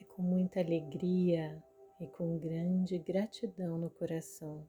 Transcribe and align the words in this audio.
É 0.00 0.04
com 0.04 0.22
muita 0.22 0.60
alegria 0.60 1.62
e 2.00 2.06
com 2.06 2.38
grande 2.38 2.98
gratidão 2.98 3.76
no 3.76 3.90
coração 3.90 4.66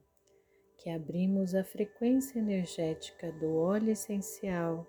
que 0.76 0.90
abrimos 0.90 1.54
a 1.54 1.64
frequência 1.64 2.38
energética 2.38 3.32
do 3.32 3.56
óleo 3.56 3.90
essencial 3.90 4.86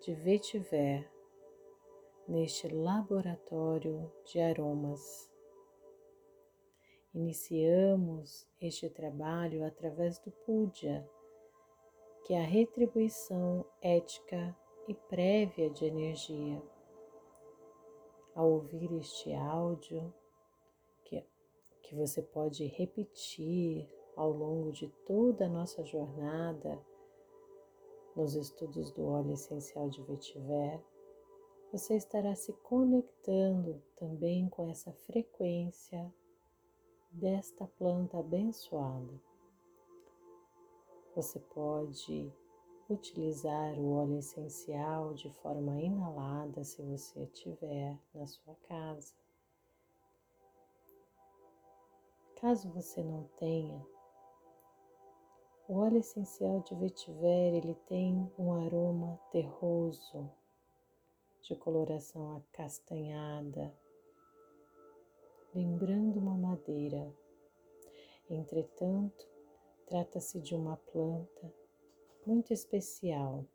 de 0.00 0.14
vetiver 0.14 1.08
neste 2.26 2.68
laboratório 2.68 4.10
de 4.24 4.40
aromas. 4.40 5.30
Iniciamos 7.14 8.48
este 8.60 8.90
trabalho 8.90 9.64
através 9.64 10.18
do 10.18 10.30
Puja, 10.30 11.08
que 12.24 12.34
é 12.34 12.40
a 12.40 12.46
retribuição 12.46 13.64
ética 13.80 14.56
e 14.88 14.94
prévia 14.94 15.70
de 15.70 15.84
energia. 15.84 16.60
Ao 18.36 18.48
ouvir 18.52 18.92
este 18.92 19.32
áudio, 19.32 20.14
que, 21.06 21.26
que 21.82 21.96
você 21.96 22.20
pode 22.20 22.66
repetir 22.66 23.88
ao 24.14 24.30
longo 24.30 24.70
de 24.70 24.88
toda 25.06 25.46
a 25.46 25.48
nossa 25.48 25.82
jornada 25.82 26.78
nos 28.14 28.34
estudos 28.34 28.92
do 28.92 29.06
óleo 29.06 29.32
essencial 29.32 29.88
de 29.88 30.02
vetiver, 30.02 30.84
você 31.72 31.96
estará 31.96 32.34
se 32.34 32.52
conectando 32.52 33.82
também 33.96 34.50
com 34.50 34.68
essa 34.68 34.92
frequência 34.92 36.14
desta 37.10 37.66
planta 37.78 38.18
abençoada. 38.18 39.18
Você 41.14 41.40
pode 41.40 42.30
utilizar 42.88 43.78
o 43.78 43.94
óleo 43.94 44.18
essencial 44.18 45.12
de 45.14 45.30
forma 45.30 45.80
inalada 45.80 46.62
se 46.62 46.82
você 46.82 47.26
tiver 47.26 47.98
na 48.14 48.26
sua 48.26 48.54
casa. 48.68 49.12
Caso 52.36 52.70
você 52.70 53.02
não 53.02 53.24
tenha, 53.38 53.84
o 55.68 55.78
óleo 55.78 55.98
essencial 55.98 56.60
de 56.60 56.76
vetiver, 56.76 57.54
ele 57.54 57.74
tem 57.88 58.30
um 58.38 58.52
aroma 58.52 59.18
terroso, 59.32 60.30
de 61.42 61.56
coloração 61.56 62.36
acastanhada, 62.36 63.74
lembrando 65.52 66.20
uma 66.20 66.36
madeira. 66.36 67.12
Entretanto, 68.30 69.26
trata-se 69.86 70.40
de 70.40 70.54
uma 70.54 70.76
planta 70.76 71.52
muito 72.26 72.52
especial. 72.52 73.46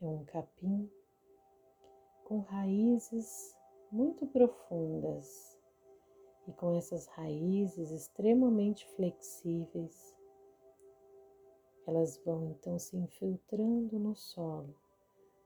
É 0.00 0.06
um 0.06 0.24
capim 0.24 0.90
com 2.24 2.40
raízes 2.40 3.56
muito 3.90 4.26
profundas 4.26 5.58
e 6.46 6.52
com 6.52 6.76
essas 6.76 7.06
raízes 7.06 7.90
extremamente 7.90 8.86
flexíveis 8.94 10.18
elas 11.88 12.18
vão 12.18 12.50
então 12.50 12.78
se 12.78 12.94
infiltrando 12.98 13.98
no 13.98 14.14
solo, 14.14 14.74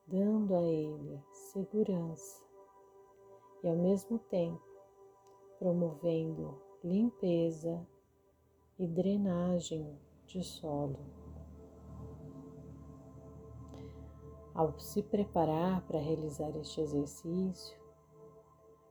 dando 0.09 0.57
a 0.57 0.63
ele 0.63 1.23
segurança 1.31 2.43
e 3.63 3.69
ao 3.69 3.77
mesmo 3.77 4.19
tempo 4.19 4.61
promovendo 5.61 6.61
limpeza 6.83 7.87
e 8.77 8.89
drenagem 8.89 9.97
de 10.27 10.43
solo. 10.43 11.22
Ao 14.55 14.79
se 14.79 15.03
preparar 15.03 15.87
para 15.87 15.99
realizar 15.99 16.55
este 16.57 16.81
exercício, 16.81 17.81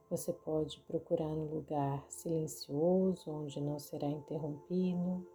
você 0.09 0.33
pode 0.33 0.79
procurar 0.81 1.27
um 1.27 1.53
lugar 1.53 2.03
silencioso 2.09 3.31
onde 3.31 3.61
não 3.61 3.79
será 3.79 4.07
interrompido 4.07 5.25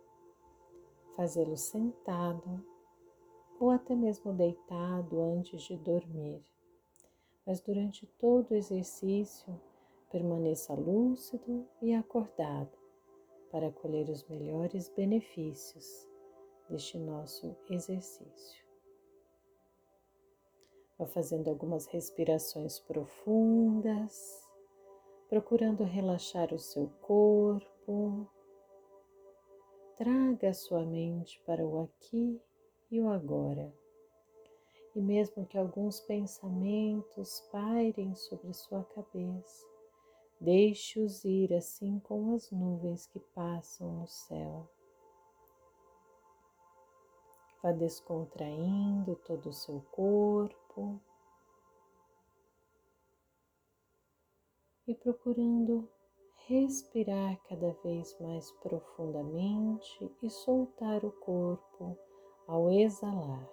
fazê-lo 1.16 1.56
sentado 1.56 2.62
ou 3.58 3.70
até 3.70 3.96
mesmo 3.96 4.34
deitado 4.34 5.18
antes 5.18 5.62
de 5.62 5.76
dormir. 5.78 6.44
Mas 7.46 7.60
durante 7.60 8.06
todo 8.18 8.50
o 8.50 8.54
exercício, 8.54 9.58
permaneça 10.10 10.74
lúcido 10.74 11.66
e 11.80 11.94
acordado 11.94 12.76
para 13.50 13.72
colher 13.72 14.10
os 14.10 14.28
melhores 14.28 14.90
benefícios 14.90 16.06
deste 16.68 16.98
nosso 16.98 17.56
exercício. 17.70 18.65
Vá 20.98 21.06
fazendo 21.06 21.48
algumas 21.48 21.86
respirações 21.86 22.78
profundas, 22.78 24.42
procurando 25.28 25.84
relaxar 25.84 26.52
o 26.54 26.58
seu 26.58 26.88
corpo 27.02 28.26
Traga 29.96 30.50
a 30.50 30.52
sua 30.52 30.84
mente 30.84 31.40
para 31.46 31.64
o 31.64 31.80
aqui 31.80 32.38
e 32.90 33.00
o 33.00 33.08
agora. 33.08 33.74
E 34.94 35.00
mesmo 35.00 35.46
que 35.46 35.56
alguns 35.56 36.00
pensamentos 36.00 37.40
pairem 37.50 38.14
sobre 38.14 38.52
sua 38.52 38.84
cabeça, 38.84 39.66
deixe-os 40.38 41.24
ir 41.24 41.54
assim 41.54 41.98
como 42.00 42.34
as 42.34 42.50
nuvens 42.50 43.06
que 43.06 43.18
passam 43.18 44.00
no 44.00 44.06
céu. 44.06 44.68
Vá 47.66 47.72
descontraindo 47.72 49.16
todo 49.26 49.48
o 49.48 49.52
seu 49.52 49.80
corpo 49.90 51.00
e 54.86 54.94
procurando 54.94 55.90
respirar 56.46 57.36
cada 57.48 57.72
vez 57.82 58.16
mais 58.20 58.52
profundamente 58.52 60.16
e 60.22 60.30
soltar 60.30 61.04
o 61.04 61.10
corpo 61.10 61.98
ao 62.46 62.70
exalar. 62.70 63.50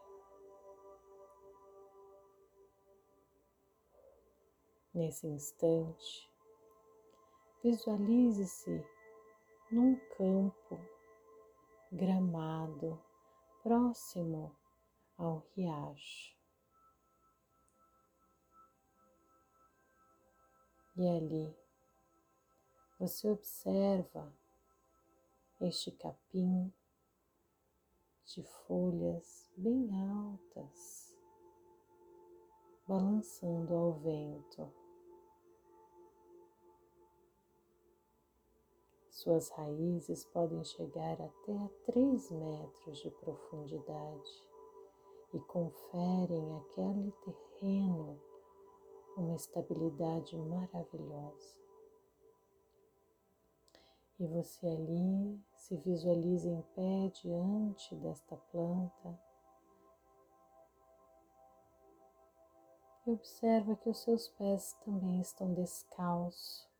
Nesse 4.94 5.26
instante, 5.26 6.32
visualize-se 7.64 8.86
num 9.72 9.96
campo 10.16 10.80
gramado 11.92 13.02
próximo 13.64 14.56
ao 15.18 15.48
riacho. 15.56 16.38
E 20.98 21.08
ali 21.08 21.56
você 23.00 23.28
observa 23.30 24.32
este 25.60 25.92
capim 25.92 26.72
de 28.26 28.44
folhas 28.44 29.50
bem 29.58 29.90
altas, 30.00 31.18
balançando 32.88 33.74
ao 33.74 33.94
vento. 33.94 34.83
Suas 39.24 39.48
raízes 39.52 40.26
podem 40.26 40.62
chegar 40.66 41.14
até 41.14 41.58
a 41.58 41.70
3 41.86 42.30
metros 42.32 42.98
de 43.00 43.10
profundidade 43.10 44.44
e 45.34 45.40
conferem 45.40 46.58
àquele 46.58 47.10
terreno 47.24 48.20
uma 49.16 49.34
estabilidade 49.34 50.36
maravilhosa. 50.36 51.56
E 54.20 54.28
você 54.28 54.68
ali 54.68 55.42
se 55.56 55.78
visualiza 55.78 56.50
em 56.50 56.62
pé 56.76 57.10
diante 57.22 57.96
desta 57.96 58.36
planta. 58.52 59.18
E 63.08 63.12
observa 63.12 63.78
que 63.78 63.90
os 63.90 64.00
seus 64.00 64.28
pés 64.28 64.74
também 64.84 65.22
estão 65.22 65.54
descalços. 65.54 66.73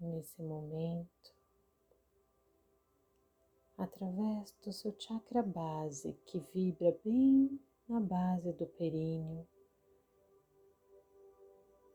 Nesse 0.00 0.42
momento, 0.42 1.34
através 3.76 4.50
do 4.64 4.72
seu 4.72 4.94
chakra 4.98 5.42
base 5.42 6.14
que 6.24 6.40
vibra 6.54 6.98
bem 7.04 7.60
na 7.86 8.00
base 8.00 8.50
do 8.54 8.66
períneo 8.66 9.46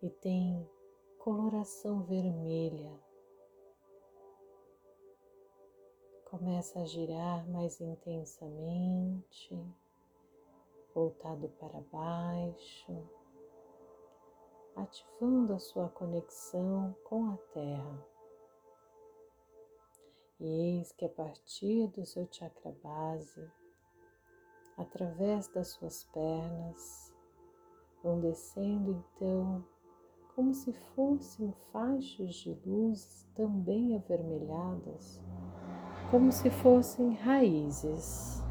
e 0.03 0.09
tem 0.09 0.69
coloração 1.17 2.03
vermelha. 2.03 2.93
Começa 6.25 6.81
a 6.81 6.85
girar 6.85 7.47
mais 7.49 7.81
intensamente, 7.81 9.59
voltado 10.93 11.49
para 11.59 11.81
baixo, 11.91 13.09
ativando 14.75 15.53
a 15.53 15.59
sua 15.59 15.89
conexão 15.89 16.95
com 17.03 17.31
a 17.31 17.37
Terra. 17.53 18.05
E 20.39 20.45
eis 20.45 20.91
que 20.91 21.05
a 21.05 21.09
partir 21.09 21.87
do 21.87 22.05
seu 22.05 22.27
chakra 22.29 22.75
base, 22.83 23.49
através 24.77 25.47
das 25.47 25.69
suas 25.69 26.03
pernas, 26.05 27.13
vão 28.03 28.19
descendo 28.19 29.03
então 29.15 29.65
como 30.35 30.53
se 30.53 30.73
fossem 30.93 31.53
faixas 31.71 32.35
de 32.35 32.53
luz 32.65 33.25
também 33.33 33.95
avermelhadas, 33.95 35.21
como 36.11 36.31
se 36.31 36.49
fossem 36.49 37.13
raízes. 37.13 38.44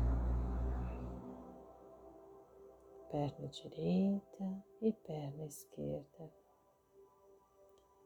Perna 3.14 3.46
direita 3.46 4.64
e 4.82 4.92
perna 4.92 5.44
esquerda. 5.44 6.32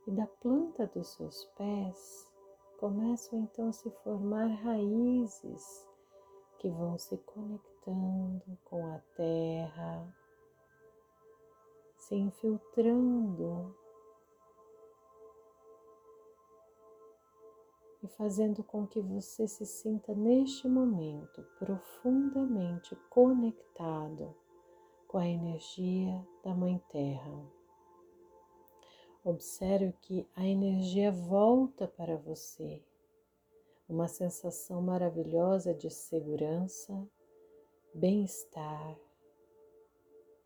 E 0.07 0.11
da 0.11 0.27
planta 0.27 0.87
dos 0.89 1.09
seus 1.15 1.47
pés 1.57 2.31
começam 2.79 3.39
então 3.39 3.71
a 3.71 3.73
se 3.73 3.91
formar 4.05 4.49
raízes 4.49 5.89
que 6.59 6.69
vão 6.69 6.99
se 6.99 7.17
conectando 7.17 8.59
com 8.67 8.87
a 8.87 8.99
terra, 9.17 10.15
se 11.97 12.15
infiltrando 12.15 13.75
e 18.03 18.09
fazendo 18.09 18.63
com 18.63 18.87
que 18.87 19.01
você 19.01 19.49
se 19.49 19.65
sinta 19.65 20.15
neste 20.15 20.69
momento 20.69 21.43
profundamente 21.59 22.95
conectado 23.09 24.37
com 25.09 25.17
a 25.17 25.27
energia 25.27 26.23
da 26.45 26.55
Mãe 26.55 26.79
Terra. 26.91 27.51
Observe 29.25 29.95
que 30.03 30.29
a 30.37 30.47
energia 30.47 31.11
volta 31.11 31.89
para 31.89 32.17
você, 32.17 32.83
uma 33.89 34.07
sensação 34.07 34.83
maravilhosa 34.83 35.73
de 35.75 35.91
segurança, 35.91 37.09
bem-estar, 37.95 38.99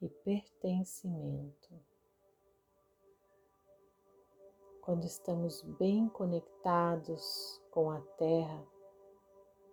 e 0.00 0.08
pertencimento. 0.08 1.70
Quando 4.80 5.04
estamos 5.04 5.62
bem 5.62 6.08
conectados 6.08 7.60
com 7.70 7.90
a 7.90 8.00
Terra, 8.00 8.66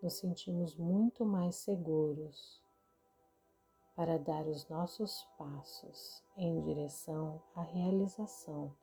nos 0.03 0.13
sentimos 0.13 0.75
muito 0.75 1.25
mais 1.25 1.56
seguros 1.56 2.59
para 4.00 4.18
dar 4.18 4.48
os 4.48 4.66
nossos 4.69 5.28
passos 5.38 6.24
em 6.38 6.62
direção 6.62 7.44
à 7.54 7.63
realização 7.63 8.74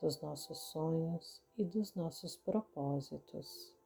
dos 0.00 0.22
nossos 0.22 0.56
sonhos 0.70 1.42
e 1.54 1.62
dos 1.66 1.94
nossos 1.94 2.34
propósitos. 2.38 3.76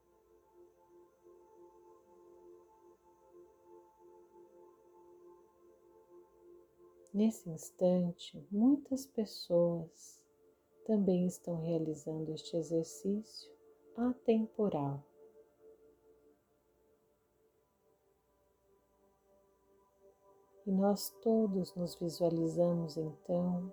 Nesse 7.12 7.50
instante, 7.50 8.40
muitas 8.48 9.04
pessoas 9.04 10.22
também 10.87 11.26
estão 11.26 11.60
realizando 11.60 12.31
este 12.31 12.56
exercício 12.56 13.52
atemporal. 13.96 15.02
E 20.66 20.72
nós 20.72 21.10
todos 21.22 21.72
nos 21.76 21.94
visualizamos 21.94 22.96
então 22.96 23.72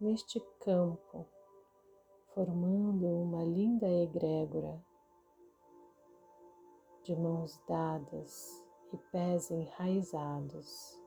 neste 0.00 0.40
campo, 0.58 1.24
formando 2.34 3.06
uma 3.06 3.44
linda 3.44 3.86
egrégora 3.86 4.84
de 7.04 7.14
mãos 7.14 7.62
dadas 7.68 8.60
e 8.92 8.96
pés 9.12 9.52
enraizados. 9.52 11.00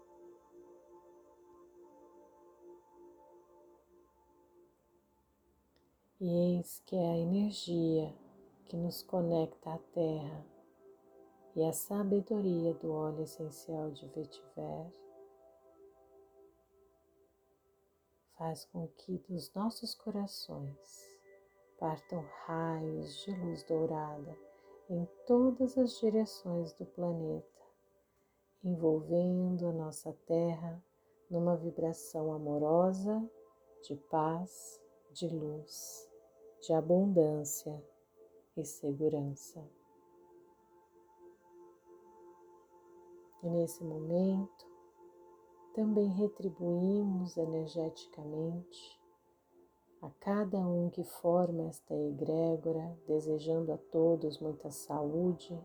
E 6.21 6.29
eis 6.29 6.81
que 6.85 6.95
é 6.95 7.11
a 7.11 7.17
energia 7.17 8.15
que 8.63 8.77
nos 8.77 9.01
conecta 9.01 9.73
à 9.73 9.77
Terra 9.77 10.52
e 11.55 11.63
a 11.63 11.71
sabedoria 11.71 12.73
do 12.75 12.91
óleo 12.91 13.23
essencial 13.23 13.91
de 13.91 14.07
vetiver 14.07 14.91
faz 18.37 18.65
com 18.65 18.87
que 18.97 19.17
dos 19.29 19.53
nossos 19.53 19.93
corações 19.93 21.19
partam 21.79 22.25
raios 22.45 23.15
de 23.23 23.31
luz 23.31 23.63
dourada 23.63 24.37
em 24.89 25.07
todas 25.25 25.77
as 25.77 25.99
direções 25.99 26.73
do 26.73 26.85
planeta, 26.85 27.61
envolvendo 28.63 29.67
a 29.67 29.71
nossa 29.71 30.11
Terra 30.25 30.83
numa 31.29 31.55
vibração 31.55 32.33
amorosa 32.33 33.29
de 33.81 33.95
paz, 33.95 34.81
de 35.11 35.27
luz 35.27 36.11
de 36.63 36.71
abundância 36.71 37.83
e 38.55 38.63
segurança. 38.63 39.61
E 43.43 43.49
nesse 43.49 43.83
momento, 43.83 44.65
também 45.73 46.07
retribuímos 46.07 47.35
energeticamente 47.35 49.01
a 50.01 50.09
cada 50.19 50.59
um 50.59 50.89
que 50.89 51.03
forma 51.03 51.63
esta 51.63 51.93
egrégora, 51.93 52.97
desejando 53.05 53.73
a 53.73 53.77
todos 53.77 54.39
muita 54.39 54.71
saúde, 54.71 55.59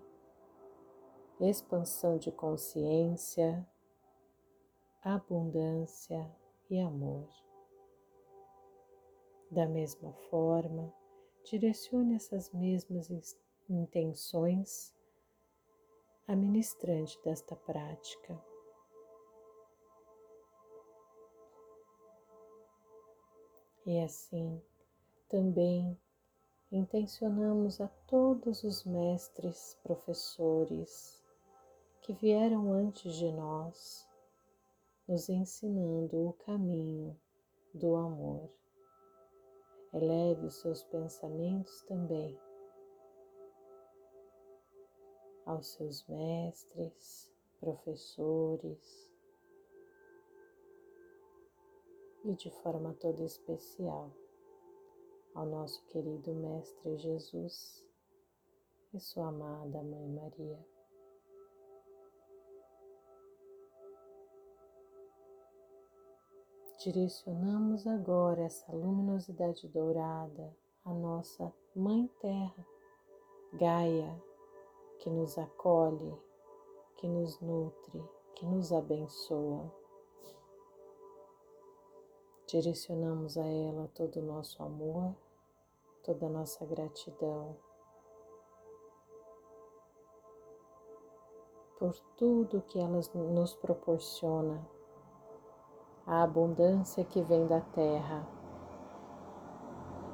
expansão 1.41 2.19
de 2.19 2.33
consciência, 2.33 3.65
abundância 5.03 6.29
e 6.69 6.81
amor. 6.81 7.29
Da 9.51 9.67
mesma 9.67 10.13
forma, 10.31 10.93
direcione 11.45 12.17
essas 12.17 12.53
mesmas 12.53 13.39
intenções 13.69 14.98
à 16.29 16.37
ministrante 16.37 17.19
desta 17.25 17.57
prática. 17.57 18.39
E 23.87 23.99
assim, 24.01 24.63
também 25.27 25.99
intencionamos 26.71 27.81
a 27.81 27.89
todos 28.07 28.63
os 28.63 28.85
mestres, 28.85 29.79
professores 29.83 31.25
que 32.03 32.13
vieram 32.13 32.75
antes 32.75 33.15
de 33.15 33.33
nós, 33.33 34.07
nos 35.09 35.31
ensinando 35.31 36.29
o 36.29 36.35
caminho 36.35 37.19
do 37.73 37.97
amor. 37.97 38.51
Eleve 39.95 40.45
os 40.45 40.61
seus 40.61 40.83
pensamentos 40.83 41.81
também 41.85 42.39
aos 45.49 45.69
seus 45.69 46.07
mestres, 46.07 47.33
professores 47.59 49.11
e 52.23 52.35
de 52.35 52.51
forma 52.63 52.93
toda 52.93 53.25
especial 53.25 54.13
ao 55.35 55.47
nosso 55.47 55.83
querido 55.87 56.35
Mestre 56.35 56.99
Jesus 56.99 57.83
e 58.93 59.01
sua 59.01 59.29
amada 59.29 59.83
Mãe 59.83 60.07
Maria. 60.07 60.67
Direcionamos 66.85 67.87
agora 67.87 68.43
essa 68.43 68.71
luminosidade 68.71 69.67
dourada 69.69 70.55
à 70.85 70.93
nossa 70.93 71.51
Mãe 71.75 72.07
Terra, 72.21 72.67
Gaia, 73.55 74.28
que 74.99 75.11
nos 75.11 75.39
acolhe, 75.39 76.15
que 76.97 77.09
nos 77.09 77.41
nutre, 77.41 78.05
que 78.35 78.47
nos 78.47 78.73
abençoa. 78.73 79.73
Direcionamos 82.47 83.37
a 83.37 83.47
ela 83.47 83.89
todo 83.95 84.21
o 84.21 84.23
nosso 84.23 84.63
amor, 84.63 85.15
toda 86.03 86.27
a 86.27 86.31
nossa 86.31 86.65
gratidão 86.65 87.57
por 91.79 91.97
tudo 92.17 92.61
que 92.63 92.79
ela 92.79 93.01
nos 93.15 93.55
proporciona 93.55 94.67
a 96.05 96.25
abundância 96.25 97.05
que 97.05 97.23
vem 97.23 97.47
da 97.47 97.61
terra 97.61 98.27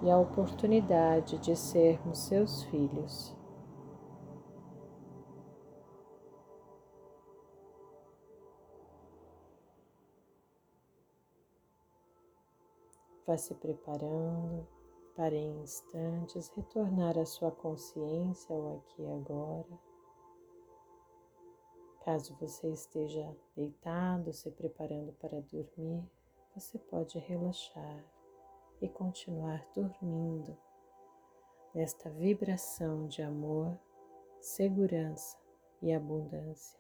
e 0.02 0.10
a 0.10 0.18
oportunidade 0.18 1.38
de 1.38 1.56
sermos 1.56 2.18
seus 2.18 2.64
filhos. 2.64 3.33
Vá 13.26 13.36
se 13.36 13.54
preparando 13.54 14.66
para 15.16 15.34
em 15.34 15.62
instantes 15.62 16.48
retornar 16.48 17.18
à 17.18 17.24
sua 17.24 17.50
consciência 17.50 18.54
ao 18.54 18.76
aqui 18.76 19.02
e 19.02 19.06
agora. 19.06 19.78
Caso 22.04 22.36
você 22.38 22.68
esteja 22.68 23.34
deitado, 23.56 24.32
se 24.32 24.50
preparando 24.50 25.12
para 25.14 25.40
dormir, 25.40 26.04
você 26.54 26.78
pode 26.78 27.18
relaxar 27.18 28.04
e 28.82 28.88
continuar 28.88 29.66
dormindo 29.74 30.54
nesta 31.74 32.10
vibração 32.10 33.06
de 33.06 33.22
amor, 33.22 33.78
segurança 34.38 35.38
e 35.80 35.92
abundância. 35.92 36.78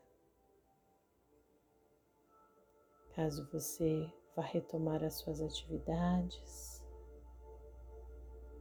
Caso 3.14 3.48
você 3.50 4.12
vá 4.36 4.42
retomar 4.42 5.02
as 5.04 5.14
suas 5.14 5.40
atividades, 5.40 6.82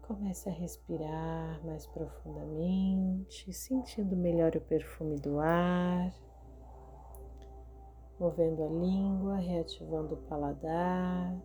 comece 0.02 0.50
a 0.50 0.52
respirar 0.52 1.66
mais 1.66 1.88
profundamente, 1.88 3.52
sentindo 3.54 4.16
melhor 4.16 4.56
o 4.56 4.62
perfume 4.62 5.20
do 5.20 5.40
ar, 5.40 6.14
movendo 8.20 8.64
a 8.64 8.70
língua, 8.70 9.36
reativando 9.38 10.16
o 10.16 10.22
paladar, 10.24 11.42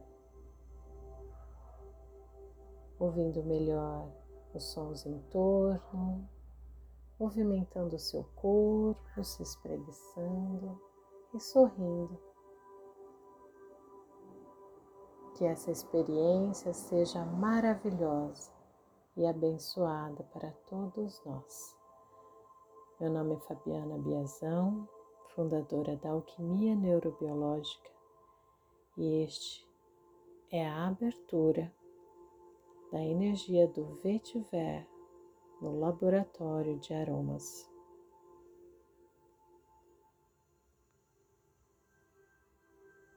ouvindo 2.99 3.42
melhor 3.44 4.12
os 4.52 4.64
sons 4.64 5.06
em 5.06 5.18
torno, 5.30 6.28
movimentando 7.18 7.97
o 7.97 7.99
seu 7.99 8.25
corpo, 8.35 9.25
se 9.25 9.42
espreguiçando 9.42 10.80
e 11.35 11.40
sorrindo. 11.40 12.27
Que 15.38 15.45
essa 15.45 15.71
experiência 15.71 16.75
seja 16.75 17.25
maravilhosa 17.25 18.50
e 19.16 19.25
abençoada 19.25 20.25
para 20.33 20.50
todos 20.68 21.23
nós. 21.25 21.76
Meu 22.99 23.09
nome 23.09 23.37
é 23.37 23.38
Fabiana 23.38 23.99
Biazão, 23.99 24.88
fundadora 25.37 25.95
da 25.95 26.11
Alquimia 26.11 26.75
Neurobiológica, 26.75 27.88
e 28.97 29.23
este 29.23 29.64
é 30.50 30.68
a 30.68 30.88
abertura 30.88 31.73
da 32.90 33.00
energia 33.00 33.68
do 33.68 33.85
vetiver 34.02 34.88
no 35.62 35.78
laboratório 35.78 36.80
de 36.80 36.92
aromas. 36.92 37.67